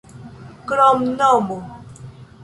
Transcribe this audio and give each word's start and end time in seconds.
kromnomo 0.67 1.57